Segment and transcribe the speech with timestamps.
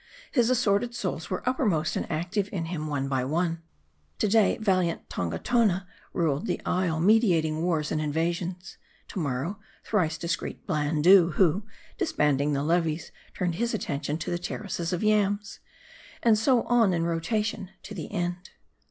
[0.31, 3.61] His assorted souls were uppermost and active in him, one by one.
[4.17, 8.79] To day, valiant Tongatona ruled the isle, meditating wars and invasions;
[9.09, 11.67] to morrow, thrice discreet Blandoo, who,
[11.99, 15.59] dis banding the levies, turned his attention to the terraces of yams.
[16.23, 18.49] And so on in rotation to the end.